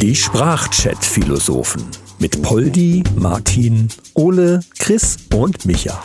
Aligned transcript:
Die 0.00 0.16
Sprachchat-Philosophen 0.16 1.84
mit 2.18 2.40
Poldi, 2.40 3.04
Martin, 3.16 3.88
Ole, 4.14 4.60
Chris 4.78 5.18
und 5.34 5.66
Micha. 5.66 6.02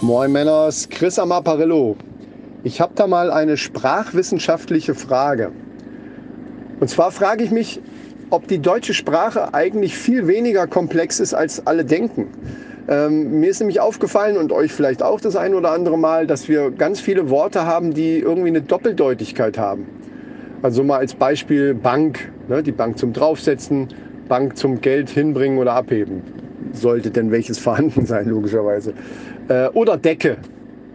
Moin 0.00 0.30
Männers, 0.30 0.88
Chris 0.88 1.18
am 1.18 1.32
Apparillo. 1.32 1.96
Ich 2.62 2.80
habe 2.80 2.92
da 2.94 3.08
mal 3.08 3.32
eine 3.32 3.56
sprachwissenschaftliche 3.56 4.94
Frage. 4.94 5.50
Und 6.78 6.88
zwar 6.88 7.10
frage 7.10 7.42
ich 7.42 7.50
mich, 7.50 7.80
ob 8.30 8.46
die 8.46 8.60
deutsche 8.60 8.94
Sprache 8.94 9.52
eigentlich 9.52 9.96
viel 9.96 10.28
weniger 10.28 10.68
komplex 10.68 11.18
ist, 11.18 11.34
als 11.34 11.66
alle 11.66 11.84
denken. 11.84 12.28
Ähm, 12.88 13.40
mir 13.40 13.50
ist 13.50 13.60
nämlich 13.60 13.80
aufgefallen 13.80 14.36
und 14.36 14.50
euch 14.52 14.72
vielleicht 14.72 15.02
auch 15.02 15.20
das 15.20 15.36
ein 15.36 15.54
oder 15.54 15.70
andere 15.70 15.98
Mal, 15.98 16.26
dass 16.26 16.48
wir 16.48 16.70
ganz 16.70 17.00
viele 17.00 17.30
Worte 17.30 17.64
haben, 17.64 17.94
die 17.94 18.18
irgendwie 18.18 18.48
eine 18.48 18.62
Doppeldeutigkeit 18.62 19.56
haben. 19.56 19.86
Also 20.62 20.82
mal 20.82 20.98
als 20.98 21.14
Beispiel 21.14 21.74
Bank, 21.74 22.32
ne, 22.48 22.62
die 22.62 22.72
Bank 22.72 22.98
zum 22.98 23.12
Draufsetzen, 23.12 23.88
Bank 24.28 24.56
zum 24.56 24.80
Geld 24.80 25.10
hinbringen 25.10 25.58
oder 25.58 25.74
abheben. 25.74 26.22
Sollte 26.72 27.10
denn 27.10 27.30
welches 27.30 27.58
vorhanden 27.60 28.06
sein, 28.06 28.28
logischerweise. 28.28 28.94
Äh, 29.48 29.68
oder 29.68 29.96
Decke, 29.96 30.38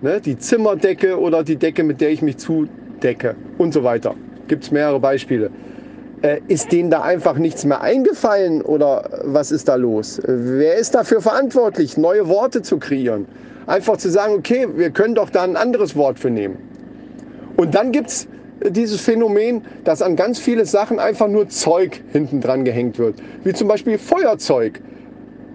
ne, 0.02 0.20
die 0.20 0.38
Zimmerdecke 0.38 1.20
oder 1.20 1.44
die 1.44 1.56
Decke, 1.56 1.84
mit 1.84 2.02
der 2.02 2.10
ich 2.10 2.22
mich 2.22 2.38
zudecke 2.38 3.36
und 3.58 3.74
so 3.74 3.84
weiter. 3.84 4.16
Gibt 4.48 4.64
es 4.64 4.72
mehrere 4.72 5.00
Beispiele. 5.00 5.52
Äh, 6.24 6.40
ist 6.48 6.72
denen 6.72 6.90
da 6.90 7.02
einfach 7.02 7.38
nichts 7.38 7.64
mehr 7.64 7.82
eingefallen 7.82 8.64
oder 8.64 9.22
was 9.24 9.52
ist 9.52 9.68
da 9.68 9.76
los? 9.76 10.20
Wer 10.26 10.76
ist 10.76 10.96
dafür 10.96 11.22
verantwortlich, 11.22 11.96
neue 11.96 12.28
Worte 12.28 12.64
zu 12.64 12.80
kreieren? 12.80 13.28
Einfach 13.68 13.98
zu 13.98 14.10
sagen, 14.10 14.34
okay, 14.34 14.68
wir 14.76 14.90
können 14.90 15.14
doch 15.14 15.30
da 15.30 15.44
ein 15.44 15.56
anderes 15.56 15.96
Wort 15.96 16.18
für 16.18 16.32
nehmen. 16.32 16.58
Und 17.56 17.76
dann 17.76 17.92
gibt 17.92 18.10
es 18.10 18.28
dieses 18.68 19.00
Phänomen, 19.00 19.62
dass 19.84 20.02
an 20.02 20.16
ganz 20.16 20.40
viele 20.40 20.66
Sachen 20.66 20.98
einfach 20.98 21.28
nur 21.28 21.50
Zeug 21.50 22.02
hinten 22.12 22.42
dran 22.42 22.66
gehängt 22.66 22.98
wird. 22.98 23.18
Wie 23.44 23.54
zum 23.54 23.68
Beispiel 23.68 24.00
Feuerzeug. 24.00 24.82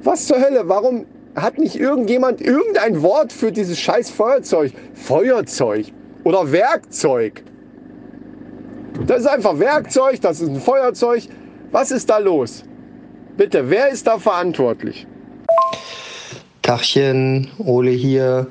Was 0.05 0.27
zur 0.27 0.40
Hölle? 0.40 0.62
Warum 0.66 1.06
hat 1.34 1.58
nicht 1.58 1.78
irgendjemand 1.78 2.40
irgendein 2.40 3.02
Wort 3.02 3.33
für 3.33 3.50
dieses 3.50 3.80
scheiß 3.80 4.10
Feuerzeug? 4.10 4.72
Feuerzeug 4.94 5.86
oder 6.22 6.52
Werkzeug. 6.52 7.42
Das 9.06 9.22
ist 9.22 9.27
einfach 9.27 9.58
Werkzeug, 9.58 10.20
das 10.20 10.41
ist 10.41 10.48
ein 10.48 10.61
Feuerzeug. 10.61 11.25
Was 11.72 11.91
ist 11.91 12.08
da 12.08 12.19
los? 12.19 12.62
Bitte, 13.36 13.69
wer 13.69 13.89
ist 13.89 14.06
da 14.06 14.19
verantwortlich? 14.19 15.06
Tachchen, 16.62 17.50
Ole 17.58 17.91
hier. 17.91 18.47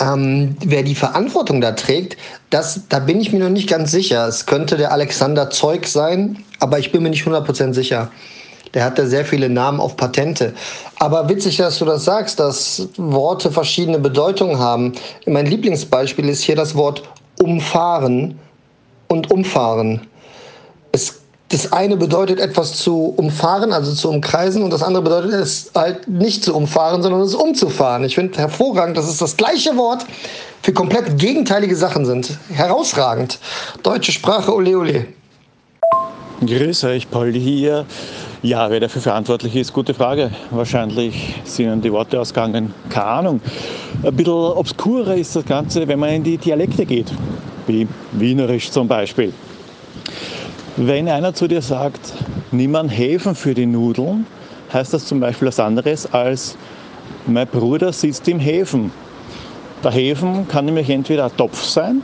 Ähm, 0.00 0.56
wer 0.64 0.84
die 0.84 0.94
Verantwortung 0.94 1.60
da 1.60 1.72
trägt, 1.72 2.16
das, 2.50 2.82
da 2.88 3.00
bin 3.00 3.20
ich 3.20 3.32
mir 3.32 3.40
noch 3.40 3.50
nicht 3.50 3.68
ganz 3.68 3.90
sicher. 3.90 4.26
Es 4.26 4.46
könnte 4.46 4.76
der 4.76 4.92
Alexander 4.92 5.50
Zeug 5.50 5.86
sein, 5.86 6.44
aber 6.60 6.78
ich 6.78 6.92
bin 6.92 7.02
mir 7.02 7.10
nicht 7.10 7.26
100% 7.26 7.74
sicher. 7.74 8.10
Der 8.74 8.84
hat 8.84 8.98
da 8.98 9.06
sehr 9.06 9.24
viele 9.24 9.48
Namen 9.48 9.80
auf 9.80 9.96
Patente. 9.96 10.54
Aber 10.98 11.28
witzig, 11.28 11.56
dass 11.56 11.78
du 11.78 11.84
das 11.84 12.04
sagst, 12.04 12.38
dass 12.38 12.88
Worte 12.96 13.50
verschiedene 13.50 13.98
Bedeutungen 13.98 14.58
haben. 14.58 14.92
Mein 15.26 15.46
Lieblingsbeispiel 15.46 16.28
ist 16.28 16.42
hier 16.42 16.56
das 16.56 16.74
Wort 16.74 17.02
umfahren 17.40 18.38
und 19.08 19.30
umfahren. 19.30 20.06
Es, 20.92 21.20
das 21.48 21.72
eine 21.72 21.96
bedeutet 21.96 22.38
etwas 22.38 22.76
zu 22.76 23.14
umfahren, 23.16 23.72
also 23.72 23.92
zu 23.94 24.10
umkreisen, 24.10 24.62
und 24.62 24.70
das 24.70 24.82
andere 24.82 25.02
bedeutet 25.02 25.32
es 25.32 25.70
halt 25.74 26.06
nicht 26.06 26.44
zu 26.44 26.54
umfahren, 26.54 27.02
sondern 27.02 27.22
es 27.22 27.34
umzufahren. 27.34 28.04
Ich 28.04 28.14
finde 28.14 28.38
hervorragend, 28.38 28.96
dass 28.96 29.08
es 29.08 29.16
das 29.16 29.36
gleiche 29.36 29.76
Wort 29.76 30.04
für 30.62 30.72
komplett 30.72 31.18
gegenteilige 31.18 31.74
Sachen 31.74 32.04
sind. 32.04 32.38
Herausragend. 32.50 33.38
Deutsche 33.82 34.12
Sprache, 34.12 34.54
ole 34.54 34.78
ole. 34.78 35.06
Grüß 36.44 36.84
euch, 36.84 37.10
Paul 37.10 37.32
hier. 37.32 37.84
Ja, 38.42 38.70
wer 38.70 38.78
dafür 38.78 39.02
verantwortlich 39.02 39.56
ist, 39.56 39.72
gute 39.72 39.94
Frage. 39.94 40.30
Wahrscheinlich 40.50 41.34
sind 41.44 41.64
Ihnen 41.64 41.80
die 41.80 41.92
Worte 41.92 42.20
ausgegangen. 42.20 42.72
Keine 42.88 43.06
Ahnung. 43.06 43.40
Ein 44.04 44.14
bisschen 44.14 44.32
obskurer 44.32 45.16
ist 45.16 45.34
das 45.34 45.44
Ganze, 45.44 45.88
wenn 45.88 45.98
man 45.98 46.10
in 46.10 46.22
die 46.22 46.38
Dialekte 46.38 46.86
geht 46.86 47.10
wie 47.68 47.86
Wienerisch 48.12 48.70
zum 48.70 48.88
Beispiel. 48.88 49.32
Wenn 50.76 51.08
einer 51.08 51.34
zu 51.34 51.48
dir 51.48 51.62
sagt, 51.62 52.14
nimm 52.50 52.74
einen 52.74 52.88
Häfen 52.88 53.34
für 53.34 53.54
die 53.54 53.66
Nudeln, 53.66 54.26
heißt 54.72 54.94
das 54.94 55.06
zum 55.06 55.20
Beispiel 55.20 55.48
was 55.48 55.60
anderes 55.60 56.12
als 56.12 56.56
mein 57.26 57.46
Bruder 57.46 57.92
sitzt 57.92 58.26
im 58.28 58.38
Häfen. 58.38 58.90
Der 59.84 59.90
Häfen 59.90 60.48
kann 60.48 60.64
nämlich 60.64 60.90
entweder 60.90 61.26
ein 61.26 61.36
Topf 61.36 61.62
sein 61.62 62.02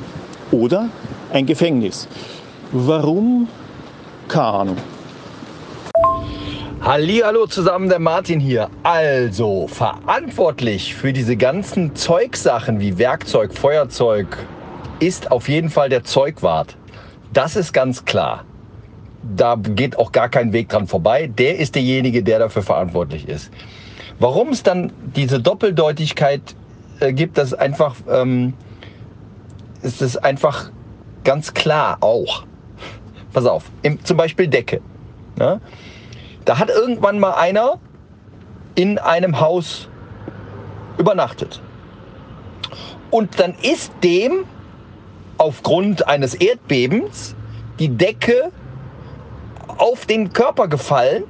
oder 0.51 0.89
ein 1.33 1.47
Gefängnis. 1.47 2.09
Warum? 2.73 3.49
Keine. 4.29 4.77
Hallo 6.81 7.47
zusammen, 7.47 7.89
der 7.89 7.99
Martin 7.99 8.41
hier. 8.41 8.69
Also 8.83 9.67
verantwortlich 9.69 10.95
für 10.95 11.13
diese 11.13 11.37
ganzen 11.37 11.95
Zeugsachen 11.97 12.79
wie 12.79 12.99
Werkzeug, 12.99 13.55
Feuerzeug, 13.55 14.27
ist 15.01 15.31
auf 15.31 15.49
jeden 15.49 15.71
Fall 15.71 15.89
der 15.89 16.05
Zeugwart. 16.05 16.77
Das 17.33 17.57
ist 17.57 17.73
ganz 17.73 18.05
klar. 18.05 18.45
Da 19.37 19.57
geht 19.57 19.99
auch 19.99 20.13
gar 20.13 20.29
kein 20.29 20.53
Weg 20.53 20.69
dran 20.69 20.87
vorbei. 20.87 21.27
Der 21.27 21.59
ist 21.59 21.75
derjenige, 21.75 22.23
der 22.23 22.39
dafür 22.39 22.63
verantwortlich 22.63 23.29
ist. 23.29 23.51
Warum 24.19 24.51
es 24.51 24.63
dann 24.63 24.93
diese 25.17 25.41
Doppeldeutigkeit 25.41 26.55
äh, 27.01 27.13
gibt, 27.13 27.39
das 27.39 27.49
ist 27.49 27.59
einfach, 27.59 27.97
ähm, 28.09 28.55
ist 29.83 30.03
es 30.03 30.17
einfach 30.17 30.71
ganz 31.25 31.55
klar 31.55 31.99
auch. 32.01 32.45
Pass 33.33 33.47
auf, 33.47 33.65
im, 33.83 34.05
zum 34.05 34.17
Beispiel 34.17 34.47
Decke. 34.47 34.81
Ne? 35.37 35.61
Da 36.45 36.59
hat 36.59 36.69
irgendwann 36.69 37.19
mal 37.19 37.33
einer 37.33 37.81
in 38.75 38.99
einem 38.99 39.41
Haus 39.41 39.89
übernachtet. 40.99 41.61
Und 43.11 43.41
dann 43.41 43.55
ist 43.63 43.93
dem 44.03 44.45
aufgrund 45.45 46.09
eines 46.09 46.35
Erdbebens 46.35 47.35
die 47.79 47.91
Decke 47.91 48.51
auf 49.77 50.07
den 50.07 50.33
Körper 50.33 50.69
gefallen 50.69 51.25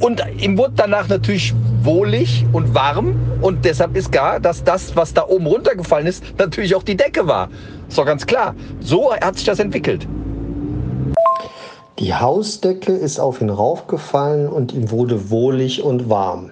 und 0.00 0.20
ihm 0.40 0.58
wurde 0.58 0.72
danach 0.74 1.06
natürlich 1.06 1.54
wohlig 1.82 2.44
und 2.52 2.74
warm 2.74 3.14
und 3.42 3.64
deshalb 3.64 3.96
ist 3.96 4.10
gar, 4.10 4.40
dass 4.40 4.64
das, 4.64 4.96
was 4.96 5.14
da 5.14 5.24
oben 5.28 5.46
runtergefallen 5.46 6.08
ist, 6.08 6.24
natürlich 6.36 6.74
auch 6.74 6.82
die 6.82 6.96
Decke 6.96 7.28
war. 7.28 7.48
Ist 7.88 7.96
doch 7.96 8.06
ganz 8.06 8.26
klar. 8.26 8.56
So 8.80 9.14
hat 9.14 9.36
sich 9.36 9.44
das 9.44 9.60
entwickelt. 9.60 10.08
Die 12.00 12.12
Hausdecke 12.12 12.92
ist 12.92 13.20
auf 13.20 13.40
ihn 13.40 13.50
raufgefallen 13.50 14.48
und 14.48 14.72
ihm 14.72 14.90
wurde 14.90 15.30
wohlig 15.30 15.80
und 15.84 16.10
warm. 16.10 16.50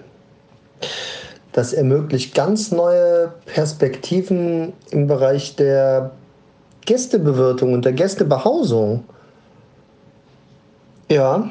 Das 1.52 1.72
ermöglicht 1.72 2.34
ganz 2.34 2.72
neue 2.72 3.32
Perspektiven 3.46 4.72
im 4.90 5.06
Bereich 5.06 5.54
der 5.56 6.12
Gästebewirtung 6.86 7.74
und 7.74 7.84
der 7.84 7.92
Gästebehausung. 7.92 9.04
Ja, 11.10 11.50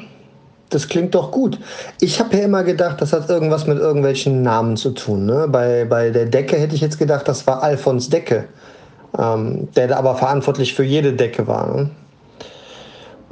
das 0.70 0.88
klingt 0.88 1.14
doch 1.14 1.30
gut. 1.30 1.58
Ich 2.00 2.18
habe 2.18 2.36
ja 2.36 2.44
immer 2.44 2.64
gedacht, 2.64 3.00
das 3.00 3.12
hat 3.12 3.28
irgendwas 3.28 3.66
mit 3.66 3.78
irgendwelchen 3.78 4.42
Namen 4.42 4.76
zu 4.76 4.90
tun. 4.90 5.26
Ne? 5.26 5.46
Bei, 5.48 5.84
bei 5.84 6.10
der 6.10 6.26
Decke 6.26 6.56
hätte 6.56 6.74
ich 6.74 6.80
jetzt 6.80 6.98
gedacht, 6.98 7.28
das 7.28 7.46
war 7.46 7.62
Alfons 7.62 8.08
Decke, 8.08 8.46
ähm, 9.18 9.68
der 9.76 9.96
aber 9.96 10.16
verantwortlich 10.16 10.74
für 10.74 10.82
jede 10.82 11.12
Decke 11.12 11.46
war. 11.46 11.76
Ne? 11.76 11.90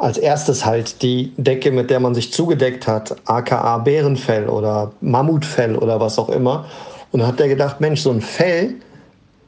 Als 0.01 0.17
erstes 0.17 0.65
halt 0.65 1.03
die 1.03 1.33
Decke, 1.37 1.71
mit 1.71 1.91
der 1.91 2.01
man 2.01 2.15
sich 2.15 2.33
zugedeckt 2.33 2.89
hat, 2.89 3.17
aka 3.27 3.77
Bärenfell 3.79 4.49
oder 4.49 4.93
Mammutfell 5.03 5.77
oder 5.77 6.01
was 6.01 6.19
auch 6.19 6.31
immer. 6.31 6.65
Und 7.13 7.21
dann 7.21 7.29
hat 7.29 7.39
er 7.39 7.49
gedacht, 7.49 7.81
Mensch, 7.81 8.01
so 8.01 8.11
ein 8.11 8.23
Fell 8.23 8.77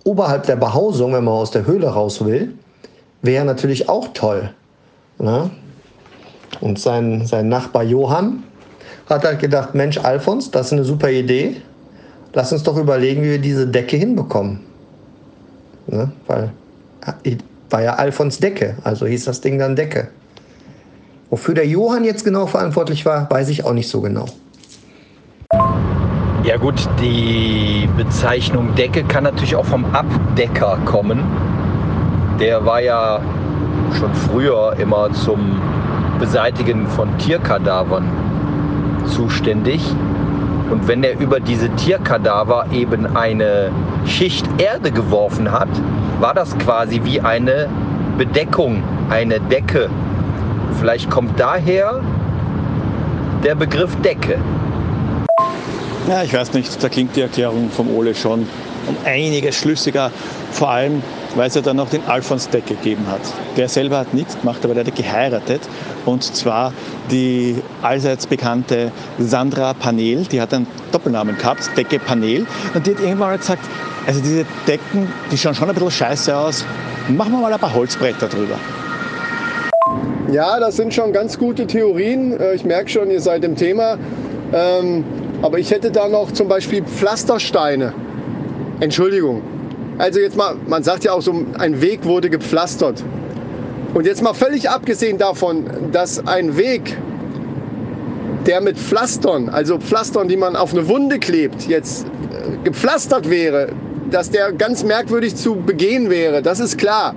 oberhalb 0.05 0.45
der 0.45 0.57
Behausung, 0.57 1.15
wenn 1.15 1.25
man 1.25 1.35
aus 1.35 1.53
der 1.53 1.67
Höhle 1.67 1.89
raus 1.89 2.22
will, 2.25 2.53
wäre 3.22 3.47
natürlich 3.47 3.89
auch 3.89 4.09
toll. 4.13 4.51
Ne? 5.19 5.51
Und 6.60 6.78
sein, 6.78 7.25
sein 7.27 7.48
Nachbar 7.48 7.84
Johann 7.84 8.43
hat 9.09 9.25
halt 9.25 9.39
gedacht, 9.39 9.75
Mensch, 9.75 9.97
Alfons, 9.98 10.51
das 10.51 10.66
ist 10.66 10.72
eine 10.75 10.84
super 10.84 11.10
Idee. 11.10 11.63
Lass 12.34 12.53
uns 12.53 12.63
doch 12.63 12.77
überlegen, 12.77 13.22
wie 13.22 13.31
wir 13.31 13.39
diese 13.39 13.66
Decke 13.66 13.97
hinbekommen. 13.97 14.60
Ne? 15.87 16.13
Weil 16.27 16.53
äh, 17.25 17.37
war 17.71 17.83
ja 17.83 17.95
Alfons 17.95 18.39
Decke, 18.39 18.77
also 18.84 19.07
hieß 19.07 19.25
das 19.25 19.41
Ding 19.41 19.59
dann 19.59 19.77
Decke. 19.77 20.09
Wofür 21.33 21.55
der 21.55 21.67
Johann 21.67 22.05
jetzt 22.05 22.27
genau 22.27 22.45
verantwortlich 22.45 23.07
war, 23.07 23.27
weiß 23.31 23.49
ich 23.49 23.65
auch 23.65 23.73
nicht 23.73 23.89
so 23.89 24.03
genau. 24.03 24.27
Ja 26.45 26.59
gut, 26.59 26.75
die 27.01 27.89
Bezeichnung 27.97 28.75
Decke 28.75 29.03
kann 29.05 29.25
natürlich 29.25 29.57
auch 29.57 29.65
vom 29.65 29.87
Abdecker 29.95 30.77
kommen. 30.84 31.23
Der 32.39 32.67
war 32.67 32.83
ja 32.83 33.23
schon 33.99 34.13
früher 34.13 34.77
immer 34.79 35.11
zum 35.15 35.59
Beseitigen 36.21 36.87
von 36.89 37.17
Tierkadavern 37.17 38.05
zuständig. 39.07 39.81
Und 40.71 40.87
wenn 40.87 41.03
er 41.03 41.19
über 41.19 41.41
diese 41.41 41.71
Tierkadaver 41.77 42.67
eben 42.73 43.17
eine 43.17 43.71
Schicht 44.05 44.47
Erde 44.59 44.91
geworfen 44.91 45.51
hat, 45.51 45.71
war 46.21 46.34
das 46.34 46.59
quasi 46.59 47.01
wie 47.05 47.23
eine 47.23 47.71
Bedeckung, 48.19 48.83
eine 49.09 49.41
Decke. 49.41 49.89
Vielleicht 50.78 51.10
kommt 51.10 51.39
daher 51.39 52.01
der 53.45 53.54
Begriff 53.54 53.95
Decke. 54.03 54.39
Ja, 56.09 56.22
ich 56.22 56.34
weiß 56.34 56.53
nicht, 56.53 56.83
da 56.83 56.89
klingt 56.89 57.15
die 57.16 57.21
Erklärung 57.21 57.71
vom 57.71 57.89
Ole 57.95 58.15
schon 58.15 58.47
um 58.89 58.97
einiges 59.04 59.57
schlüssiger. 59.57 60.10
Vor 60.51 60.71
allem, 60.71 61.03
weil 61.36 61.48
es 61.48 61.54
ja 61.54 61.60
dann 61.60 61.77
noch 61.77 61.89
den 61.89 62.04
Alfons 62.07 62.48
Deck 62.48 62.66
gegeben 62.66 63.07
hat. 63.09 63.21
Der 63.57 63.69
selber 63.69 63.98
hat 63.98 64.13
nichts 64.13 64.39
gemacht, 64.39 64.65
aber 64.65 64.74
der 64.74 64.84
hat 64.84 64.95
geheiratet. 64.95 65.63
Und 66.04 66.24
zwar 66.24 66.72
die 67.10 67.63
allseits 67.80 68.27
bekannte 68.27 68.91
Sandra 69.19 69.72
Panel, 69.74 70.24
die 70.24 70.41
hat 70.41 70.53
einen 70.53 70.66
Doppelnamen 70.91 71.39
gehabt, 71.39 71.71
Decke 71.77 71.98
Panel. 71.98 72.47
Und 72.74 72.86
die 72.86 72.91
hat 72.91 73.01
irgendwann 73.01 73.30
mal 73.30 73.39
gesagt, 73.39 73.65
also 74.07 74.21
diese 74.21 74.45
Decken, 74.66 75.09
die 75.30 75.39
schauen 75.39 75.54
schon 75.54 75.69
ein 75.69 75.74
bisschen 75.74 75.91
scheiße 75.91 76.36
aus. 76.36 76.65
Machen 77.09 77.33
wir 77.33 77.41
mal 77.41 77.53
ein 77.53 77.60
paar 77.60 77.72
Holzbretter 77.72 78.28
drüber. 78.28 78.57
Ja, 80.33 80.59
das 80.59 80.77
sind 80.77 80.95
schon 80.95 81.13
ganz 81.13 81.39
gute 81.39 81.67
Theorien. 81.67 82.41
Äh, 82.41 82.55
ich 82.55 82.65
merke 82.65 82.89
schon, 82.89 83.11
ihr 83.11 83.21
seid 83.21 83.45
im 83.45 83.55
Thema. 83.55 83.99
Ähm, 84.55 85.05
aber 85.43 85.59
ich 85.59 85.71
hätte 85.71 85.91
da 85.91 86.09
noch 86.09 86.33
zum 86.33 86.49
Beispiel 86.49 86.83
Pflastersteine. 86.83 87.93
Entschuldigung. 88.81 89.43
Also 89.99 90.21
jetzt 90.21 90.39
mal, 90.39 90.57
man 90.67 90.83
sagt 90.83 91.05
ja 91.05 91.13
auch 91.13 91.21
so, 91.21 91.34
ein 91.59 91.83
Weg 91.83 92.07
wurde 92.07 92.31
gepflastert. 92.31 93.05
Und 93.93 94.07
jetzt 94.07 94.23
mal 94.23 94.33
völlig 94.33 94.71
abgesehen 94.71 95.19
davon, 95.19 95.67
dass 95.93 96.27
ein 96.27 96.57
Weg, 96.57 96.97
der 98.47 98.63
mit 98.63 98.79
Pflastern, 98.79 99.51
also 99.51 99.77
Pflastern, 99.77 100.29
die 100.29 100.39
man 100.39 100.57
auf 100.57 100.73
eine 100.73 100.89
Wunde 100.89 101.19
klebt, 101.19 101.69
jetzt 101.69 102.07
äh, 102.07 102.57
gepflastert 102.65 103.29
wäre, 103.29 103.69
dass 104.11 104.31
der 104.31 104.53
ganz 104.53 104.83
merkwürdig 104.83 105.37
zu 105.37 105.57
begehen 105.57 106.09
wäre, 106.09 106.41
das 106.41 106.59
ist 106.59 106.79
klar. 106.79 107.15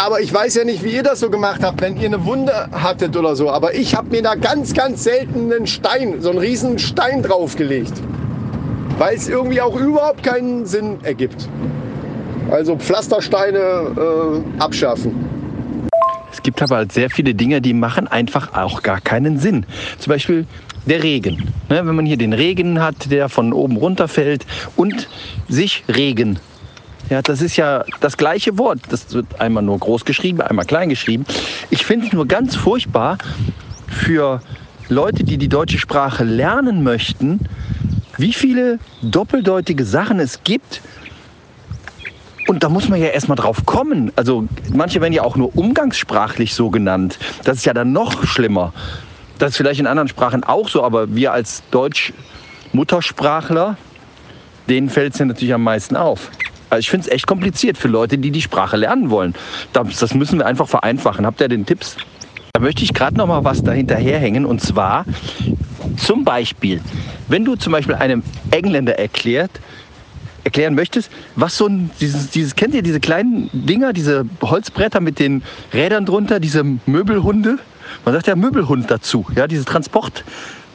Aber 0.00 0.22
ich 0.22 0.32
weiß 0.32 0.54
ja 0.54 0.64
nicht, 0.64 0.82
wie 0.82 0.92
ihr 0.92 1.02
das 1.02 1.20
so 1.20 1.28
gemacht 1.28 1.62
habt, 1.62 1.82
wenn 1.82 1.98
ihr 1.98 2.06
eine 2.06 2.24
Wunde 2.24 2.70
hattet 2.72 3.14
oder 3.18 3.36
so. 3.36 3.50
Aber 3.50 3.74
ich 3.74 3.94
habe 3.94 4.08
mir 4.08 4.22
da 4.22 4.34
ganz, 4.34 4.72
ganz 4.72 5.04
selten 5.04 5.52
einen 5.52 5.66
Stein, 5.66 6.22
so 6.22 6.30
einen 6.30 6.38
riesen 6.38 6.78
Stein 6.78 7.22
draufgelegt. 7.22 7.92
Weil 8.96 9.16
es 9.16 9.28
irgendwie 9.28 9.60
auch 9.60 9.76
überhaupt 9.78 10.22
keinen 10.22 10.64
Sinn 10.64 10.96
ergibt. 11.02 11.46
Also 12.50 12.76
Pflastersteine 12.76 13.58
äh, 13.58 14.62
abschaffen. 14.62 15.12
Es 16.32 16.42
gibt 16.42 16.62
aber 16.62 16.76
halt 16.76 16.92
sehr 16.92 17.10
viele 17.10 17.34
Dinge, 17.34 17.60
die 17.60 17.74
machen 17.74 18.08
einfach 18.08 18.54
auch 18.54 18.82
gar 18.82 19.02
keinen 19.02 19.38
Sinn. 19.38 19.66
Zum 19.98 20.12
Beispiel 20.12 20.46
der 20.86 21.02
Regen. 21.02 21.52
Ne, 21.68 21.86
wenn 21.86 21.94
man 21.94 22.06
hier 22.06 22.16
den 22.16 22.32
Regen 22.32 22.82
hat, 22.82 23.10
der 23.10 23.28
von 23.28 23.52
oben 23.52 23.76
runterfällt 23.76 24.46
und 24.76 25.08
sich 25.46 25.84
Regen 25.94 26.38
ja, 27.10 27.20
das 27.22 27.42
ist 27.42 27.56
ja 27.56 27.84
das 28.00 28.16
gleiche 28.16 28.56
Wort. 28.56 28.80
Das 28.88 29.12
wird 29.12 29.40
einmal 29.40 29.64
nur 29.64 29.78
groß 29.78 30.04
geschrieben, 30.04 30.40
einmal 30.40 30.64
klein 30.64 30.88
geschrieben. 30.88 31.26
Ich 31.68 31.84
finde 31.84 32.06
es 32.06 32.12
nur 32.12 32.26
ganz 32.26 32.54
furchtbar 32.54 33.18
für 33.88 34.40
Leute, 34.88 35.24
die 35.24 35.36
die 35.36 35.48
deutsche 35.48 35.78
Sprache 35.78 36.22
lernen 36.24 36.84
möchten, 36.84 37.40
wie 38.16 38.32
viele 38.32 38.78
doppeldeutige 39.02 39.84
Sachen 39.84 40.20
es 40.20 40.44
gibt. 40.44 40.80
Und 42.46 42.62
da 42.62 42.68
muss 42.68 42.88
man 42.88 43.00
ja 43.00 43.08
erstmal 43.08 43.36
drauf 43.36 43.66
kommen. 43.66 44.12
Also 44.14 44.46
manche 44.72 45.00
werden 45.00 45.12
ja 45.12 45.22
auch 45.22 45.34
nur 45.36 45.56
umgangssprachlich 45.56 46.54
so 46.54 46.70
genannt. 46.70 47.18
Das 47.44 47.56
ist 47.58 47.66
ja 47.66 47.74
dann 47.74 47.92
noch 47.92 48.24
schlimmer. 48.24 48.72
Das 49.38 49.50
ist 49.50 49.56
vielleicht 49.56 49.80
in 49.80 49.88
anderen 49.88 50.08
Sprachen 50.08 50.44
auch 50.44 50.68
so, 50.68 50.84
aber 50.84 51.12
wir 51.14 51.32
als 51.32 51.62
Deutsch-Muttersprachler, 51.70 53.76
denen 54.68 54.90
fällt 54.90 55.14
es 55.14 55.18
ja 55.18 55.26
natürlich 55.26 55.54
am 55.54 55.64
meisten 55.64 55.96
auf. 55.96 56.30
Also 56.70 56.80
ich 56.80 56.90
finde 56.90 57.08
es 57.08 57.12
echt 57.12 57.26
kompliziert 57.26 57.76
für 57.76 57.88
Leute, 57.88 58.18
die 58.18 58.30
die 58.30 58.42
Sprache 58.42 58.76
lernen 58.76 59.10
wollen. 59.10 59.34
Das, 59.72 59.98
das 59.98 60.14
müssen 60.14 60.38
wir 60.38 60.46
einfach 60.46 60.68
vereinfachen. 60.68 61.26
Habt 61.26 61.40
ihr 61.40 61.48
den 61.48 61.66
Tipps? 61.66 61.96
Da 62.52 62.60
möchte 62.60 62.82
ich 62.82 62.94
gerade 62.94 63.16
noch 63.16 63.26
mal 63.26 63.44
was 63.44 63.62
dahinterherhängen 63.62 64.44
und 64.44 64.60
zwar 64.60 65.04
zum 65.96 66.24
Beispiel, 66.24 66.80
wenn 67.28 67.44
du 67.44 67.56
zum 67.56 67.72
Beispiel 67.72 67.94
einem 67.94 68.22
Engländer 68.50 68.98
erklärt, 68.98 69.50
erklären 70.44 70.74
möchtest, 70.74 71.10
was 71.36 71.56
so 71.56 71.66
ein, 71.66 71.90
dieses, 72.00 72.30
dieses, 72.30 72.56
kennt 72.56 72.74
ihr 72.74 72.82
diese 72.82 72.98
kleinen 72.98 73.50
Dinger, 73.52 73.92
diese 73.92 74.24
Holzbretter 74.42 75.00
mit 75.00 75.18
den 75.18 75.42
Rädern 75.72 76.06
drunter, 76.06 76.40
diese 76.40 76.64
Möbelhunde? 76.86 77.58
Man 78.04 78.14
sagt 78.14 78.26
ja 78.26 78.36
Möbelhund 78.36 78.90
dazu, 78.90 79.26
ja, 79.36 79.46
diese 79.46 79.64
Transport, 79.64 80.24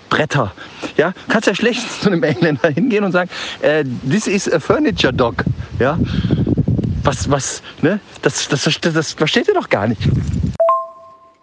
Bretter. 0.09 0.53
Ja, 0.97 1.13
kannst 1.27 1.47
ja 1.47 1.55
schlecht 1.55 1.81
zu 2.01 2.09
einem 2.09 2.23
Engländer 2.23 2.69
hingehen 2.69 3.03
und 3.03 3.11
sagen, 3.11 3.29
äh, 3.61 3.83
this 4.09 4.27
is 4.27 4.51
a 4.51 4.59
furniture 4.59 5.11
dog. 5.11 5.43
Ja, 5.79 5.99
was, 7.03 7.29
was, 7.29 7.61
ne? 7.81 7.99
Das, 8.21 8.47
das, 8.47 8.63
das, 8.63 8.79
das 8.81 9.13
versteht 9.13 9.47
ihr 9.47 9.53
doch 9.53 9.69
gar 9.69 9.87
nicht. 9.87 10.01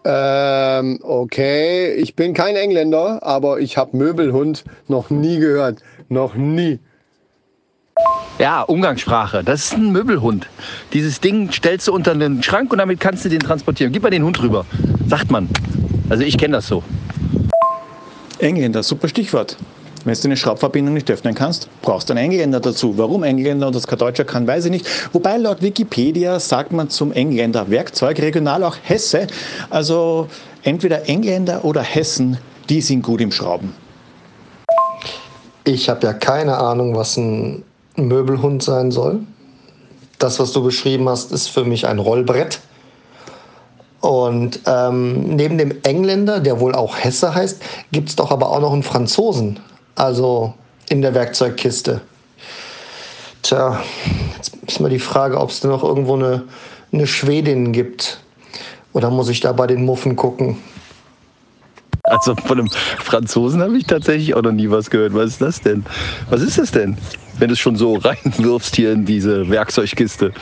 Ähm, 0.04 0.98
okay, 1.02 1.92
ich 1.94 2.16
bin 2.16 2.34
kein 2.34 2.56
Engländer, 2.56 3.22
aber 3.22 3.60
ich 3.60 3.76
habe 3.76 3.96
Möbelhund 3.96 4.64
noch 4.88 5.10
nie 5.10 5.38
gehört. 5.38 5.82
Noch 6.08 6.34
nie. 6.34 6.80
Ja, 8.38 8.62
Umgangssprache. 8.62 9.44
Das 9.44 9.66
ist 9.66 9.74
ein 9.74 9.92
Möbelhund. 9.92 10.48
Dieses 10.92 11.20
Ding 11.20 11.52
stellst 11.52 11.86
du 11.86 11.92
unter 11.92 12.14
den 12.14 12.42
Schrank 12.42 12.72
und 12.72 12.78
damit 12.78 12.98
kannst 12.98 13.24
du 13.24 13.28
den 13.28 13.40
transportieren. 13.40 13.92
Gib 13.92 14.02
mal 14.02 14.10
den 14.10 14.24
Hund 14.24 14.42
rüber. 14.42 14.66
Sagt 15.06 15.30
man. 15.30 15.48
Also 16.08 16.24
ich 16.24 16.36
kenne 16.36 16.56
das 16.56 16.66
so. 16.66 16.82
Engländer, 18.40 18.82
super 18.82 19.06
Stichwort. 19.06 19.56
Wenn 20.04 20.14
du 20.14 20.24
eine 20.24 20.36
Schraubverbindung 20.36 20.94
nicht 20.94 21.10
öffnen 21.10 21.34
kannst, 21.34 21.68
brauchst 21.80 22.08
du 22.08 22.14
einen 22.14 22.24
Engländer 22.24 22.58
dazu. 22.58 22.98
Warum 22.98 23.22
Engländer 23.22 23.68
und 23.68 23.76
das 23.76 23.86
kein 23.86 23.98
Deutscher 23.98 24.24
kann, 24.24 24.46
weiß 24.46 24.64
ich 24.64 24.70
nicht. 24.70 24.86
Wobei 25.12 25.36
laut 25.36 25.62
Wikipedia 25.62 26.40
sagt 26.40 26.72
man 26.72 26.90
zum 26.90 27.12
Engländer 27.12 27.70
Werkzeug 27.70 28.18
regional 28.20 28.64
auch 28.64 28.76
Hesse. 28.82 29.28
Also 29.70 30.28
entweder 30.64 31.08
Engländer 31.08 31.64
oder 31.64 31.82
Hessen, 31.82 32.38
die 32.68 32.80
sind 32.80 33.02
gut 33.02 33.20
im 33.20 33.30
Schrauben. 33.30 33.74
Ich 35.64 35.88
habe 35.88 36.04
ja 36.04 36.12
keine 36.12 36.58
Ahnung, 36.58 36.96
was 36.96 37.16
ein 37.16 37.62
Möbelhund 37.94 38.64
sein 38.64 38.90
soll. 38.90 39.20
Das, 40.18 40.40
was 40.40 40.52
du 40.52 40.64
beschrieben 40.64 41.08
hast, 41.08 41.30
ist 41.30 41.48
für 41.48 41.64
mich 41.64 41.86
ein 41.86 42.00
Rollbrett. 42.00 42.60
Und 44.00 44.60
ähm, 44.66 45.36
neben 45.36 45.58
dem 45.58 45.74
Engländer, 45.84 46.40
der 46.40 46.58
wohl 46.58 46.74
auch 46.74 46.96
Hesse 46.96 47.32
heißt, 47.32 47.62
gibt 47.92 48.08
es 48.08 48.16
doch 48.16 48.32
aber 48.32 48.50
auch 48.50 48.60
noch 48.60 48.72
einen 48.72 48.82
Franzosen. 48.82 49.60
Also 49.94 50.54
in 50.88 51.02
der 51.02 51.14
Werkzeugkiste. 51.14 52.00
Tja, 53.42 53.82
jetzt 54.36 54.56
ist 54.66 54.80
mal 54.80 54.88
die 54.88 54.98
Frage, 54.98 55.38
ob 55.38 55.50
es 55.50 55.60
da 55.60 55.68
noch 55.68 55.82
irgendwo 55.82 56.14
eine, 56.14 56.44
eine 56.92 57.06
Schwedin 57.06 57.72
gibt. 57.72 58.20
Oder 58.92 59.10
muss 59.10 59.28
ich 59.28 59.40
da 59.40 59.52
bei 59.52 59.66
den 59.66 59.84
Muffen 59.84 60.16
gucken? 60.16 60.58
Also 62.04 62.34
von 62.34 62.58
einem 62.58 62.68
Franzosen 62.98 63.62
habe 63.62 63.78
ich 63.78 63.86
tatsächlich 63.86 64.34
auch 64.34 64.42
noch 64.42 64.52
nie 64.52 64.70
was 64.70 64.90
gehört. 64.90 65.14
Was 65.14 65.30
ist 65.30 65.40
das 65.40 65.60
denn? 65.60 65.84
Was 66.30 66.42
ist 66.42 66.58
das 66.58 66.70
denn, 66.70 66.96
wenn 67.38 67.48
du 67.48 67.54
es 67.54 67.60
schon 67.60 67.76
so 67.76 67.94
reinwirfst 68.02 68.76
hier 68.76 68.92
in 68.92 69.04
diese 69.04 69.48
Werkzeugkiste? 69.48 70.32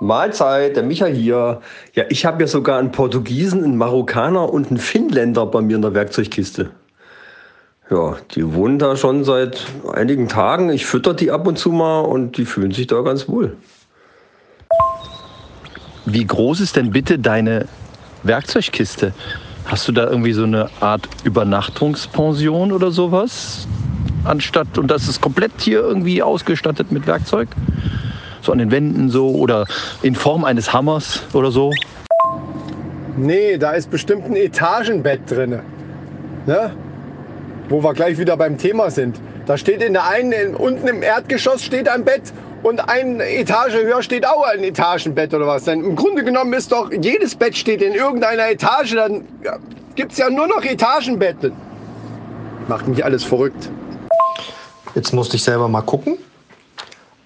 Mahlzeit, 0.00 0.76
der 0.76 0.84
Micha 0.84 1.06
hier. 1.06 1.60
Ja, 1.94 2.04
ich 2.08 2.24
habe 2.24 2.42
ja 2.42 2.46
sogar 2.46 2.78
einen 2.78 2.92
Portugiesen, 2.92 3.64
einen 3.64 3.76
Marokkaner 3.76 4.52
und 4.52 4.68
einen 4.68 4.78
Finnländer 4.78 5.46
bei 5.46 5.60
mir 5.60 5.76
in 5.76 5.82
der 5.82 5.94
Werkzeugkiste. 5.94 6.70
Ja, 7.90 8.16
die 8.34 8.54
wohnen 8.54 8.78
da 8.78 8.96
schon 8.96 9.24
seit 9.24 9.64
einigen 9.92 10.28
Tagen. 10.28 10.70
Ich 10.70 10.84
fütter 10.86 11.14
die 11.14 11.30
ab 11.30 11.46
und 11.46 11.58
zu 11.58 11.70
mal 11.70 12.00
und 12.00 12.36
die 12.36 12.44
fühlen 12.44 12.72
sich 12.72 12.86
da 12.86 13.00
ganz 13.00 13.28
wohl. 13.28 13.56
Wie 16.04 16.26
groß 16.26 16.60
ist 16.60 16.76
denn 16.76 16.90
bitte 16.90 17.18
deine 17.18 17.66
Werkzeugkiste? 18.22 19.12
Hast 19.64 19.88
du 19.88 19.92
da 19.92 20.08
irgendwie 20.08 20.32
so 20.32 20.44
eine 20.44 20.68
Art 20.80 21.08
Übernachtungspension 21.24 22.72
oder 22.72 22.90
sowas? 22.90 23.66
Anstatt, 24.24 24.78
und 24.78 24.90
das 24.90 25.08
ist 25.08 25.20
komplett 25.20 25.52
hier 25.58 25.80
irgendwie 25.80 26.22
ausgestattet 26.22 26.92
mit 26.92 27.06
Werkzeug? 27.06 27.48
so 28.48 28.52
an 28.52 28.58
den 28.58 28.70
Wänden 28.70 29.10
so 29.10 29.30
oder 29.30 29.66
in 30.02 30.14
Form 30.14 30.44
eines 30.44 30.72
Hammers 30.72 31.22
oder 31.34 31.50
so? 31.50 31.70
Nee, 33.16 33.58
da 33.58 33.72
ist 33.72 33.90
bestimmt 33.90 34.24
ein 34.24 34.36
Etagenbett 34.36 35.30
drin. 35.30 35.60
Ne? 36.46 36.70
Wo 37.68 37.82
wir 37.82 37.92
gleich 37.92 38.18
wieder 38.18 38.36
beim 38.36 38.56
Thema 38.56 38.90
sind. 38.90 39.20
Da 39.46 39.58
steht 39.58 39.82
in 39.82 39.92
der 39.92 40.06
einen, 40.06 40.32
in, 40.32 40.54
unten 40.54 40.86
im 40.88 41.02
Erdgeschoss 41.02 41.62
steht 41.62 41.88
ein 41.88 42.04
Bett 42.04 42.32
und 42.62 42.88
eine 42.88 43.24
Etage 43.24 43.74
höher 43.74 44.02
steht 44.02 44.26
auch 44.26 44.44
ein 44.44 44.64
Etagenbett 44.64 45.34
oder 45.34 45.46
was. 45.46 45.64
Denn 45.64 45.84
im 45.84 45.96
Grunde 45.96 46.24
genommen 46.24 46.52
ist 46.52 46.72
doch, 46.72 46.90
jedes 46.90 47.34
Bett 47.34 47.56
steht 47.56 47.82
in 47.82 47.94
irgendeiner 47.94 48.50
Etage, 48.50 48.94
dann 48.94 49.24
ja, 49.44 49.58
gibt 49.94 50.12
es 50.12 50.18
ja 50.18 50.30
nur 50.30 50.46
noch 50.46 50.64
Etagenbetten. 50.64 51.52
Macht 52.68 52.88
mich 52.88 53.04
alles 53.04 53.24
verrückt. 53.24 53.70
Jetzt 54.94 55.12
musste 55.12 55.36
ich 55.36 55.44
selber 55.44 55.68
mal 55.68 55.82
gucken. 55.82 56.18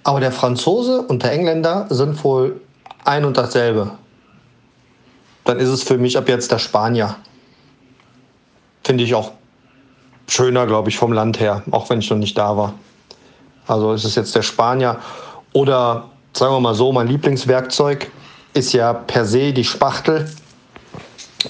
Aber 0.05 0.21
der 0.21 0.33
Franzose 0.33 1.03
und 1.03 1.23
der 1.23 1.33
Engländer 1.33 1.87
sind 1.91 2.23
wohl 2.25 2.61
ein 3.05 3.25
und 3.25 3.37
dasselbe. 3.37 3.93
Dann 5.45 5.59
ist 5.59 5.69
es 5.69 5.83
für 5.83 5.99
mich 5.99 6.19
ab 6.19 6.29
jetzt 6.29 6.51
der 6.51 6.59
Spanier. 6.59 7.17
Finde 8.85 9.05
ich 9.05 9.15
auch 9.15 9.33
schöner, 10.33 10.67
glaube 10.67 10.89
ich, 10.89 10.97
vom 10.97 11.13
Land 11.13 11.41
her, 11.41 11.63
auch 11.71 11.91
wenn 11.91 11.99
ich 11.99 12.09
noch 12.11 12.17
nicht 12.17 12.37
da 12.39 12.57
war. 12.57 12.75
Also 13.67 13.93
ist 13.93 14.05
es 14.05 14.15
jetzt 14.15 14.35
der 14.35 14.43
Spanier 14.43 14.97
oder 15.53 16.09
sagen 16.33 16.55
wir 16.55 16.61
mal 16.61 16.75
so, 16.75 16.91
mein 16.93 17.07
Lieblingswerkzeug 17.07 18.11
ist 18.55 18.73
ja 18.73 18.93
per 18.93 19.25
se 19.25 19.53
die 19.53 19.65
Spachtel. 19.65 20.31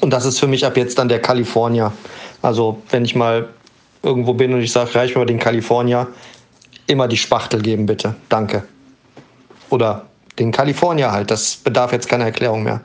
Und 0.01 0.11
das 0.11 0.25
ist 0.25 0.39
für 0.41 0.47
mich 0.47 0.67
ab 0.67 0.77
jetzt 0.77 0.99
dann 0.99 1.09
der 1.09 1.21
California. 1.21 1.93
Also 2.43 2.83
wenn 2.91 3.05
ich 3.05 3.15
mal 3.15 3.49
irgendwo 4.03 4.35
bin 4.35 4.53
und 4.53 4.61
ich 4.61 4.73
sage, 4.73 4.95
reich 4.95 5.15
mir 5.15 5.21
mal 5.21 5.27
den 5.27 5.39
California, 5.39 6.09
immer 6.87 7.07
die 7.07 7.17
Spachtel 7.17 7.63
geben 7.63 7.87
bitte. 7.87 8.17
Danke. 8.29 8.65
Oder 9.71 10.07
den 10.39 10.51
California 10.51 11.13
halt. 11.13 11.31
Das 11.31 11.57
bedarf 11.57 11.93
jetzt 11.93 12.09
keiner 12.09 12.25
Erklärung 12.25 12.65
mehr. 12.65 12.81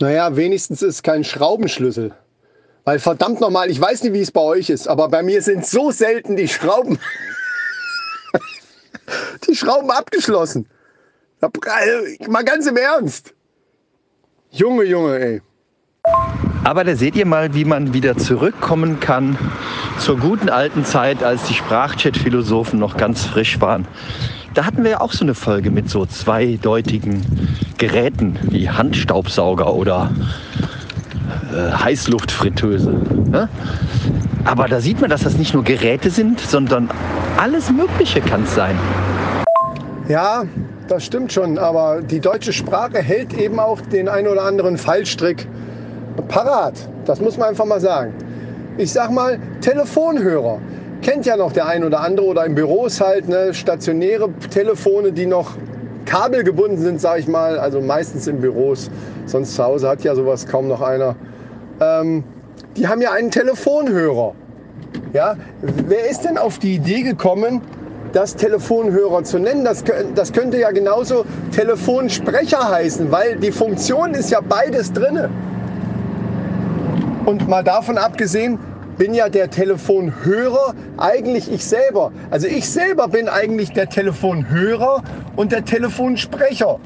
Naja, 0.00 0.36
wenigstens 0.36 0.82
ist 0.82 1.02
kein 1.02 1.24
Schraubenschlüssel. 1.24 2.12
Weil 2.84 2.98
verdammt 2.98 3.40
nochmal, 3.40 3.70
ich 3.70 3.80
weiß 3.80 4.02
nicht, 4.02 4.12
wie 4.12 4.20
es 4.20 4.30
bei 4.30 4.40
euch 4.40 4.70
ist, 4.70 4.88
aber 4.88 5.08
bei 5.08 5.22
mir 5.22 5.42
sind 5.42 5.66
so 5.66 5.90
selten 5.90 6.36
die 6.36 6.48
Schrauben. 6.48 6.98
die 9.48 9.54
Schrauben 9.54 9.90
abgeschlossen. 9.90 10.66
Mal 12.28 12.44
ganz 12.44 12.66
im 12.66 12.76
Ernst. 12.76 13.34
Junge, 14.50 14.84
Junge, 14.84 15.18
ey. 15.18 15.42
Aber 16.64 16.84
da 16.84 16.96
seht 16.96 17.16
ihr 17.16 17.26
mal, 17.26 17.54
wie 17.54 17.64
man 17.64 17.94
wieder 17.94 18.16
zurückkommen 18.16 19.00
kann 19.00 19.38
zur 19.98 20.18
guten 20.18 20.48
alten 20.48 20.84
Zeit, 20.84 21.22
als 21.22 21.44
die 21.44 21.54
Sprachchat-Philosophen 21.54 22.78
noch 22.78 22.96
ganz 22.96 23.24
frisch 23.24 23.60
waren. 23.60 23.86
Da 24.54 24.64
hatten 24.64 24.82
wir 24.82 24.90
ja 24.90 25.00
auch 25.00 25.12
so 25.12 25.24
eine 25.24 25.34
Folge 25.34 25.70
mit 25.70 25.88
so 25.88 26.06
zweideutigen 26.06 27.56
Geräten 27.78 28.38
wie 28.42 28.68
Handstaubsauger 28.68 29.72
oder 29.72 30.10
äh, 31.52 31.72
Heißluftfritteuse. 31.72 32.90
Ne? 33.30 33.48
Aber 34.44 34.68
da 34.68 34.80
sieht 34.80 35.00
man, 35.00 35.10
dass 35.10 35.22
das 35.22 35.36
nicht 35.36 35.54
nur 35.54 35.64
Geräte 35.64 36.10
sind, 36.10 36.40
sondern 36.40 36.90
alles 37.36 37.70
Mögliche 37.70 38.20
kann 38.20 38.44
es 38.44 38.54
sein. 38.54 38.76
Ja, 40.08 40.44
das 40.88 41.04
stimmt 41.04 41.32
schon, 41.32 41.58
aber 41.58 42.02
die 42.02 42.20
deutsche 42.20 42.52
Sprache 42.52 42.98
hält 42.98 43.32
eben 43.34 43.60
auch 43.60 43.80
den 43.80 44.08
ein 44.08 44.26
oder 44.26 44.42
anderen 44.42 44.76
Fallstrick 44.76 45.46
parat. 46.28 46.74
Das 47.04 47.20
muss 47.20 47.36
man 47.36 47.50
einfach 47.50 47.64
mal 47.64 47.80
sagen. 47.80 48.12
Ich 48.76 48.92
sag 48.92 49.10
mal, 49.10 49.38
Telefonhörer. 49.60 50.58
Kennt 51.02 51.26
ja 51.26 51.36
noch 51.36 51.52
der 51.52 51.66
ein 51.66 51.84
oder 51.84 52.00
andere 52.00 52.26
oder 52.26 52.44
in 52.44 52.54
Büros 52.54 53.00
halt 53.00 53.28
ne, 53.28 53.54
stationäre 53.54 54.30
Telefone, 54.50 55.12
die 55.12 55.26
noch 55.26 55.52
kabelgebunden 56.04 56.78
sind, 56.78 57.00
sag 57.00 57.20
ich 57.20 57.28
mal. 57.28 57.58
Also 57.58 57.80
meistens 57.80 58.26
in 58.26 58.40
Büros. 58.40 58.90
Sonst 59.26 59.54
zu 59.54 59.62
Hause 59.62 59.88
hat 59.88 60.02
ja 60.02 60.14
sowas 60.14 60.46
kaum 60.46 60.68
noch 60.68 60.80
einer. 60.80 61.14
Ähm, 61.80 62.24
die 62.76 62.86
haben 62.86 63.00
ja 63.00 63.12
einen 63.12 63.30
Telefonhörer. 63.30 64.34
Ja, 65.12 65.36
wer 65.62 66.08
ist 66.08 66.24
denn 66.24 66.38
auf 66.38 66.58
die 66.58 66.74
Idee 66.74 67.02
gekommen, 67.02 67.60
das 68.12 68.36
Telefonhörer 68.36 69.24
zu 69.24 69.38
nennen? 69.38 69.64
Das, 69.64 69.82
das 70.14 70.32
könnte 70.32 70.58
ja 70.58 70.70
genauso 70.70 71.24
Telefonsprecher 71.52 72.70
heißen, 72.70 73.10
weil 73.10 73.36
die 73.36 73.52
Funktion 73.52 74.14
ist 74.14 74.30
ja 74.30 74.40
beides 74.40 74.92
drinne. 74.92 75.30
Und 77.24 77.48
mal 77.48 77.64
davon 77.64 77.98
abgesehen, 77.98 78.58
bin 78.98 79.14
ja 79.14 79.28
der 79.28 79.50
Telefonhörer 79.50 80.74
eigentlich 80.98 81.50
ich 81.50 81.64
selber. 81.64 82.12
Also 82.30 82.46
ich 82.46 82.68
selber 82.68 83.08
bin 83.08 83.28
eigentlich 83.28 83.72
der 83.72 83.88
Telefonhörer 83.88 85.02
und 85.36 85.52
der 85.52 85.64
Telefonsprecher. 85.64 86.78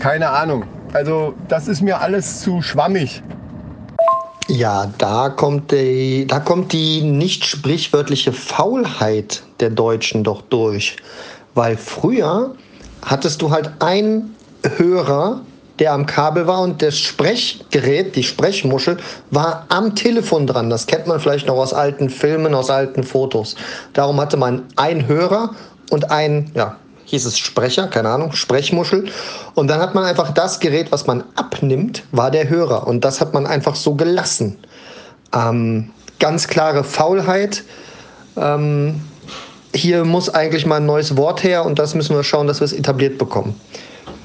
Keine 0.00 0.30
Ahnung. 0.30 0.64
Also 0.92 1.34
das 1.48 1.68
ist 1.68 1.82
mir 1.82 2.00
alles 2.00 2.40
zu 2.40 2.62
schwammig. 2.62 3.22
Ja, 4.48 4.92
da 4.98 5.28
kommt 5.28 5.72
die, 5.72 6.26
da 6.26 6.38
kommt 6.38 6.72
die 6.72 7.02
nicht 7.02 7.44
sprichwörtliche 7.44 8.32
Faulheit 8.32 9.42
der 9.58 9.70
Deutschen 9.70 10.22
doch 10.22 10.42
durch. 10.42 10.96
Weil 11.54 11.76
früher 11.76 12.54
hattest 13.02 13.42
du 13.42 13.50
halt 13.50 13.70
einen 13.80 14.36
Hörer, 14.76 15.40
der 15.78 15.92
am 15.92 16.06
Kabel 16.06 16.46
war 16.46 16.60
und 16.60 16.80
das 16.80 16.96
Sprechgerät, 16.96 18.14
die 18.14 18.22
Sprechmuschel, 18.22 18.98
war 19.30 19.66
am 19.68 19.94
Telefon 19.96 20.46
dran. 20.46 20.70
Das 20.70 20.86
kennt 20.86 21.06
man 21.06 21.18
vielleicht 21.18 21.48
noch 21.48 21.56
aus 21.56 21.74
alten 21.74 22.08
Filmen, 22.08 22.54
aus 22.54 22.70
alten 22.70 23.02
Fotos. 23.02 23.56
Darum 23.94 24.20
hatte 24.20 24.36
man 24.36 24.62
einen 24.76 25.08
Hörer 25.08 25.54
und 25.90 26.10
ein, 26.10 26.52
ja, 26.54 26.76
hieß 27.06 27.24
es 27.24 27.38
Sprecher, 27.38 27.86
keine 27.88 28.10
Ahnung, 28.10 28.32
Sprechmuschel. 28.32 29.06
Und 29.54 29.68
dann 29.68 29.80
hat 29.80 29.94
man 29.94 30.04
einfach 30.04 30.34
das 30.34 30.60
Gerät, 30.60 30.92
was 30.92 31.06
man 31.06 31.24
abnimmt, 31.36 32.02
war 32.12 32.30
der 32.30 32.48
Hörer. 32.48 32.86
Und 32.86 33.04
das 33.04 33.20
hat 33.20 33.32
man 33.32 33.46
einfach 33.46 33.76
so 33.76 33.94
gelassen. 33.94 34.58
Ähm, 35.32 35.90
ganz 36.18 36.48
klare 36.48 36.84
Faulheit. 36.84 37.64
Ähm, 38.36 39.00
hier 39.74 40.04
muss 40.04 40.28
eigentlich 40.28 40.66
mal 40.66 40.76
ein 40.76 40.86
neues 40.86 41.16
Wort 41.16 41.42
her 41.42 41.64
und 41.64 41.78
das 41.78 41.94
müssen 41.94 42.16
wir 42.16 42.24
schauen, 42.24 42.46
dass 42.46 42.60
wir 42.60 42.64
es 42.64 42.72
etabliert 42.72 43.18
bekommen. 43.18 43.58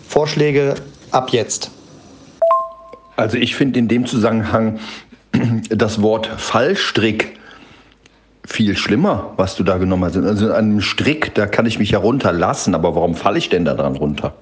Vorschläge 0.08 0.76
ab 1.12 1.32
jetzt? 1.32 1.72
Also 3.16 3.38
ich 3.38 3.56
finde 3.56 3.80
in 3.80 3.88
dem 3.88 4.06
Zusammenhang 4.06 4.80
das 5.70 6.02
Wort 6.02 6.28
Fallstrick 6.38 7.38
viel 8.46 8.76
schlimmer, 8.76 9.34
was 9.38 9.56
du 9.56 9.64
da 9.64 9.78
genommen 9.78 10.06
hast. 10.06 10.18
Also 10.18 10.48
an 10.48 10.54
einem 10.54 10.82
Strick, 10.82 11.34
da 11.36 11.46
kann 11.46 11.66
ich 11.66 11.80
mich 11.80 11.92
ja 11.92 12.00
runterlassen, 12.00 12.76
aber 12.76 12.96
warum 12.96 13.16
falle 13.16 13.38
ich 13.38 13.50
denn 13.50 13.66
da 13.66 13.74
dran 13.74 13.96
runter? 13.96 14.34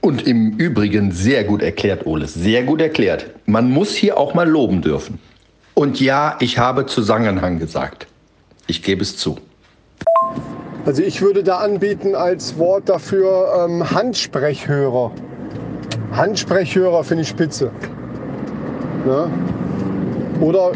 Und 0.00 0.26
im 0.26 0.56
Übrigen 0.56 1.12
sehr 1.12 1.44
gut 1.44 1.62
erklärt, 1.62 2.06
Oles, 2.06 2.34
sehr 2.34 2.64
gut 2.64 2.80
erklärt. 2.80 3.26
Man 3.46 3.70
muss 3.70 3.94
hier 3.94 4.18
auch 4.18 4.34
mal 4.34 4.48
loben 4.48 4.82
dürfen. 4.82 5.20
Und 5.74 6.00
ja, 6.00 6.36
ich 6.40 6.58
habe 6.58 6.86
Zusammenhang 6.86 7.58
gesagt. 7.58 8.06
Ich 8.66 8.82
gebe 8.82 9.02
es 9.02 9.16
zu. 9.16 9.38
Also 10.84 11.02
ich 11.02 11.22
würde 11.22 11.44
da 11.44 11.58
anbieten 11.58 12.16
als 12.16 12.58
Wort 12.58 12.88
dafür 12.88 13.66
ähm, 13.66 13.88
Handsprechhörer. 13.88 15.12
Handsprechhörer 16.12 17.04
finde 17.04 17.22
ich 17.22 17.28
spitze. 17.28 17.70
Ne? 19.06 19.30
Oder 20.40 20.72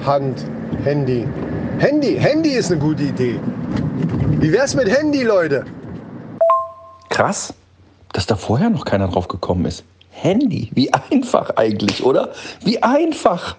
Sprechhörhand, 0.00 0.44
Handy. 0.82 1.26
Handy, 1.78 2.16
Handy 2.16 2.50
ist 2.50 2.70
eine 2.70 2.80
gute 2.80 3.02
Idee. 3.02 3.38
Wie 4.40 4.50
wär's 4.50 4.74
mit 4.74 4.88
Handy, 4.88 5.22
Leute? 5.22 5.64
Krass, 7.10 7.52
dass 8.12 8.26
da 8.26 8.36
vorher 8.36 8.70
noch 8.70 8.84
keiner 8.84 9.08
drauf 9.08 9.28
gekommen 9.28 9.66
ist. 9.66 9.84
Handy, 10.10 10.70
wie 10.74 10.90
einfach 10.92 11.50
eigentlich, 11.56 12.02
oder? 12.04 12.30
Wie 12.64 12.82
einfach. 12.82 13.56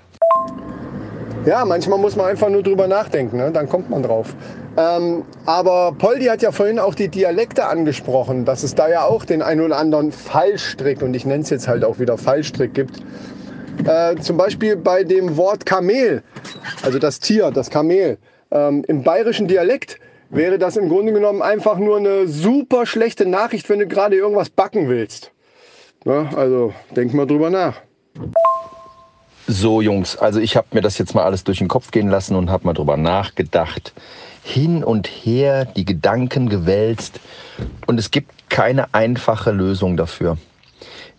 Ja, 1.46 1.64
manchmal 1.66 2.00
muss 2.00 2.16
man 2.16 2.28
einfach 2.28 2.50
nur 2.50 2.64
drüber 2.64 2.88
nachdenken, 2.88 3.38
ne? 3.38 3.52
dann 3.52 3.70
kommt 3.70 3.90
man 3.90 4.04
drauf. 4.04 4.36
Ähm, 4.78 5.24
aber 5.46 5.94
Poldi 5.98 6.26
hat 6.26 6.42
ja 6.42 6.52
vorhin 6.52 6.80
auch 6.80 6.96
die 6.96 7.08
Dialekte 7.08 7.68
angesprochen, 7.68 8.46
dass 8.46 8.64
es 8.64 8.74
da 8.76 8.90
ja 8.90 9.06
auch 9.06 9.26
den 9.26 9.42
ein 9.42 9.60
oder 9.60 9.78
anderen 9.78 10.12
Fallstrick, 10.12 11.02
und 11.02 11.14
ich 11.14 11.26
nenne 11.26 11.44
es 11.44 11.50
jetzt 11.50 11.68
halt 11.68 11.84
auch 11.84 12.00
wieder 12.00 12.18
Fallstrick 12.18 12.74
gibt. 12.74 13.02
Äh, 13.86 14.16
zum 14.18 14.38
Beispiel 14.38 14.76
bei 14.76 15.04
dem 15.04 15.38
Wort 15.38 15.66
Kamel, 15.66 16.24
also 16.84 17.00
das 17.00 17.20
Tier, 17.20 17.52
das 17.52 17.70
Kamel. 17.70 18.18
Ähm, 18.52 18.84
Im 18.88 19.04
bayerischen 19.04 19.48
Dialekt 19.48 19.98
wäre 20.30 20.58
das 20.58 20.78
im 20.78 20.90
Grunde 20.90 21.14
genommen 21.14 21.42
einfach 21.42 21.78
nur 21.78 21.98
eine 21.98 22.28
super 22.28 22.86
schlechte 22.86 23.26
Nachricht, 23.26 23.70
wenn 23.70 23.80
du 23.80 23.88
gerade 23.88 24.16
irgendwas 24.16 24.50
backen 24.50 24.90
willst. 24.90 25.32
Ja, 26.06 26.30
also 26.36 26.74
denk 26.96 27.14
mal 27.14 27.28
drüber 27.28 27.50
nach. 27.50 27.82
So, 29.48 29.82
Jungs, 29.82 30.18
also 30.18 30.40
ich 30.40 30.56
habe 30.56 30.68
mir 30.72 30.82
das 30.82 30.98
jetzt 30.98 31.14
mal 31.14 31.24
alles 31.24 31.44
durch 31.44 31.58
den 31.58 31.68
Kopf 31.68 31.92
gehen 31.92 32.10
lassen 32.10 32.36
und 32.36 32.50
habe 32.50 32.66
mal 32.66 32.74
drüber 32.74 32.98
nachgedacht. 32.98 33.94
Hin 34.44 34.84
und 34.84 35.08
her, 35.08 35.66
die 35.66 35.86
Gedanken 35.86 36.50
gewälzt. 36.50 37.20
Und 37.86 38.00
es 38.00 38.12
gibt 38.12 38.50
keine 38.50 38.94
einfache 38.94 39.52
Lösung 39.52 39.98
dafür. 39.98 40.38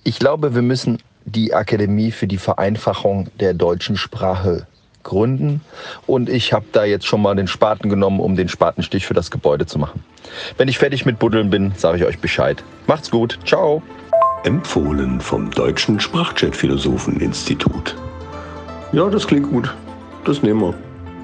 Ich 0.05 0.19
glaube, 0.19 0.55
wir 0.55 0.63
müssen 0.63 0.99
die 1.25 1.55
Akademie 1.55 2.11
für 2.11 2.27
die 2.27 2.39
Vereinfachung 2.39 3.29
der 3.41 3.55
deutschen 3.55 3.97
Sprache 3.97 4.67
gründen. 5.03 5.61
Und 6.07 6.29
ich 6.29 6.53
habe 6.53 6.67
da 6.73 6.85
jetzt 6.85 7.07
schon 7.07 7.23
mal 7.23 7.35
den 7.35 7.49
Spaten 7.49 7.89
genommen, 7.89 8.21
um 8.21 8.37
den 8.37 8.49
Spatenstich 8.49 9.07
für 9.07 9.15
das 9.15 9.31
Gebäude 9.31 9.67
zu 9.67 9.79
machen. 9.79 10.05
Wenn 10.57 10.69
ich 10.69 10.79
fertig 10.79 11.05
mit 11.05 11.19
Buddeln 11.19 11.51
bin, 11.51 11.73
sage 11.77 11.99
ich 11.99 12.05
euch 12.05 12.19
Bescheid. 12.19 12.63
Macht's 12.87 13.11
gut. 13.11 13.39
Ciao. 13.45 13.83
Empfohlen 14.45 15.21
vom 15.21 15.51
Deutschen 15.51 16.01
Sprachchat-Philosophen-Institut. 16.01 17.97
Ja, 18.93 19.09
das 19.09 19.27
klingt 19.27 19.51
gut. 19.51 19.75
Das 20.25 20.43
nehmen 20.43 20.61
wir. 20.61 20.75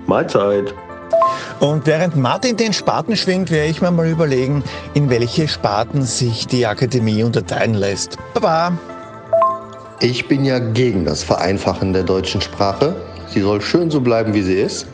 Mahlzeit. 0.07 0.75
Und 1.61 1.87
während 1.87 2.17
Martin 2.17 2.57
den 2.57 2.73
Spaten 2.73 3.17
schwingt, 3.17 3.51
werde 3.51 3.71
ich 3.71 3.83
mir 3.83 3.91
mal 3.91 4.07
überlegen, 4.07 4.63
in 4.95 5.11
welche 5.11 5.49
Sparten 5.49 6.03
sich 6.03 6.47
die 6.47 6.67
Akademie 6.67 7.25
unterteilen 7.25 7.75
lässt. 7.75 8.17
Baba! 8.35 8.73
Ich 10.01 10.29
bin 10.29 10.45
ja 10.45 10.59
gegen 10.59 11.05
das 11.05 11.23
Vereinfachen 11.23 11.93
der 11.93 12.05
deutschen 12.05 12.41
Sprache. 12.41 12.95
Sie 13.29 13.41
soll 13.41 13.61
schön 13.61 13.91
so 13.91 14.01
bleiben, 14.01 14.33
wie 14.35 14.43
sie 14.43 14.55
ist. 14.55 14.87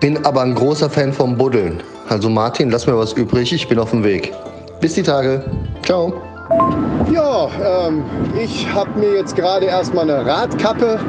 Bin 0.00 0.24
aber 0.24 0.42
ein 0.42 0.54
großer 0.54 0.90
Fan 0.90 1.12
vom 1.12 1.36
Buddeln. 1.36 1.82
Also 2.08 2.28
Martin, 2.28 2.70
lass 2.70 2.86
mir 2.86 2.96
was 2.96 3.14
übrig, 3.14 3.52
ich 3.52 3.68
bin 3.68 3.78
auf 3.78 3.90
dem 3.90 4.04
Weg. 4.04 4.32
Bis 4.80 4.94
die 4.94 5.02
Tage. 5.02 5.44
Ciao. 5.84 6.12
Ja, 7.10 7.48
ähm, 7.88 8.04
ich 8.38 8.72
habe 8.72 8.98
mir 8.98 9.14
jetzt 9.14 9.34
gerade 9.34 9.66
erstmal 9.66 10.10
eine 10.10 10.24
Radkappe 10.24 11.00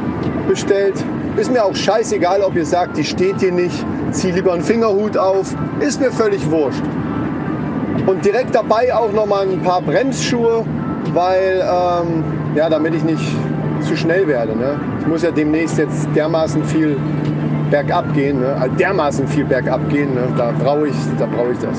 bestellt. 0.48 0.96
Ist 1.36 1.52
mir 1.52 1.64
auch 1.64 1.76
scheißegal, 1.76 2.42
ob 2.42 2.56
ihr 2.56 2.66
sagt, 2.66 2.98
die 2.98 3.04
steht 3.04 3.42
hier 3.42 3.52
nicht 3.52 3.86
zieh 4.12 4.32
lieber 4.32 4.54
einen 4.54 4.64
Fingerhut 4.64 5.18
auf, 5.18 5.54
ist 5.80 6.00
mir 6.00 6.12
völlig 6.12 6.50
wurscht. 6.50 6.84
Und 8.06 8.24
direkt 8.24 8.56
dabei 8.56 8.94
auch 8.94 9.12
nochmal 9.12 9.48
ein 9.48 9.62
paar 9.62 9.82
Bremsschuhe, 9.82 10.66
weil, 11.14 11.62
ähm, 11.62 12.24
ja, 12.58 12.68
damit 12.70 12.96
ich 12.96 13.04
nicht 13.04 13.24
zu 13.88 13.96
schnell 13.96 14.28
werde. 14.28 14.56
Ne? 14.56 14.80
Ich 15.00 15.06
muss 15.06 15.22
ja 15.22 15.30
demnächst 15.30 15.78
jetzt 15.78 16.08
dermaßen 16.16 16.64
viel 16.66 16.98
bergab 17.70 18.12
gehen, 18.16 18.40
ne? 18.40 18.56
also 18.60 18.76
dermaßen 18.76 19.28
viel 19.28 19.46
bergab 19.46 19.88
gehen, 19.90 20.16
ne? 20.16 20.28
da 20.36 20.52
brauche 20.52 20.88
ich, 20.88 20.96
da 21.20 21.28
brauche 21.28 21.52
ich 21.52 21.60
das. 21.60 21.78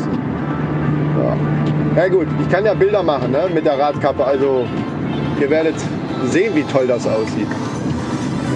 Ja. 1.96 2.02
ja. 2.02 2.08
gut, 2.08 2.28
ich 2.40 2.48
kann 2.48 2.64
ja 2.64 2.74
Bilder 2.74 3.02
machen 3.02 3.32
ne? 3.32 3.48
mit 3.52 3.66
der 3.66 3.76
Radkappe, 3.78 4.24
also 4.24 4.66
ihr 5.40 5.50
werdet 5.50 5.74
sehen, 6.26 6.54
wie 6.54 6.62
toll 6.62 6.86
das 6.86 7.06
aussieht. 7.06 7.48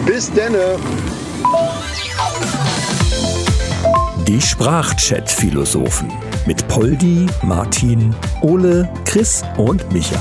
Bis 0.07 0.31
denne! 0.33 0.77
Die 4.29 4.41
Sprachchat-Philosophen 4.41 6.13
mit 6.47 6.67
Poldi, 6.69 7.27
Martin, 7.43 8.15
Ole, 8.43 8.89
Chris 9.05 9.43
und 9.57 9.93
Micha. 9.93 10.21